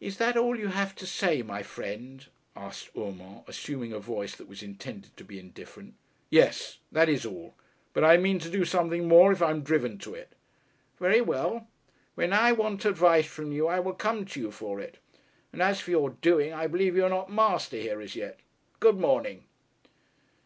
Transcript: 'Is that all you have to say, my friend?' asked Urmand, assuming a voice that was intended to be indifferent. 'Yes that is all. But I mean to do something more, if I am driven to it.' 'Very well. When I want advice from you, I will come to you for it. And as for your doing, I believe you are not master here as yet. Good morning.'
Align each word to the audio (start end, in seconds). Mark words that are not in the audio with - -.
'Is 0.00 0.16
that 0.16 0.38
all 0.38 0.58
you 0.58 0.68
have 0.68 0.94
to 0.94 1.04
say, 1.06 1.42
my 1.42 1.62
friend?' 1.62 2.28
asked 2.56 2.88
Urmand, 2.96 3.44
assuming 3.46 3.92
a 3.92 3.98
voice 3.98 4.34
that 4.34 4.48
was 4.48 4.62
intended 4.62 5.14
to 5.18 5.24
be 5.26 5.38
indifferent. 5.38 5.92
'Yes 6.30 6.78
that 6.90 7.06
is 7.06 7.26
all. 7.26 7.54
But 7.92 8.02
I 8.02 8.16
mean 8.16 8.38
to 8.38 8.48
do 8.48 8.64
something 8.64 9.06
more, 9.06 9.30
if 9.30 9.42
I 9.42 9.50
am 9.50 9.60
driven 9.60 9.98
to 9.98 10.14
it.' 10.14 10.34
'Very 10.98 11.20
well. 11.20 11.68
When 12.14 12.32
I 12.32 12.52
want 12.52 12.86
advice 12.86 13.26
from 13.26 13.52
you, 13.52 13.66
I 13.66 13.78
will 13.78 13.92
come 13.92 14.24
to 14.24 14.40
you 14.40 14.50
for 14.50 14.80
it. 14.80 14.96
And 15.52 15.60
as 15.60 15.80
for 15.82 15.90
your 15.90 16.08
doing, 16.22 16.54
I 16.54 16.66
believe 16.66 16.96
you 16.96 17.04
are 17.04 17.10
not 17.10 17.30
master 17.30 17.76
here 17.76 18.00
as 18.00 18.16
yet. 18.16 18.40
Good 18.80 18.96
morning.' 18.98 19.44